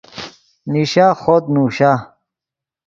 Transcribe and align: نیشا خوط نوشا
نیشا 0.71 1.07
خوط 1.21 1.43
نوشا 1.53 1.93